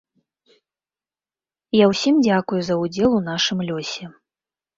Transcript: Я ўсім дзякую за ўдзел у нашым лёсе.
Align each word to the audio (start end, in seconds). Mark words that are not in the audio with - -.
Я 1.79 1.85
ўсім 1.91 2.15
дзякую 2.29 2.61
за 2.71 2.79
ўдзел 2.85 3.11
у 3.19 3.21
нашым 3.29 3.63
лёсе. 3.71 4.05